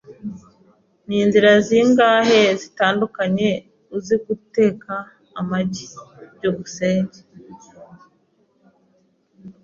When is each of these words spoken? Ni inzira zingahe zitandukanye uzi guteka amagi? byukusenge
Ni 1.07 1.15
inzira 1.23 1.51
zingahe 1.67 2.39
zitandukanye 2.61 3.49
uzi 3.95 4.15
guteka 4.25 4.93
amagi? 5.39 5.85
byukusenge 6.35 7.19